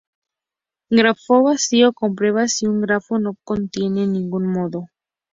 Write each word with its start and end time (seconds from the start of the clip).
Grafo 0.89 1.43
Vacío: 1.43 1.93
Comprueba 1.93 2.47
si 2.47 2.65
un 2.65 2.81
grafo 2.81 3.19
no 3.19 3.35
tiene 3.71 4.07
ningún 4.07 4.51
nodo. 4.51 4.87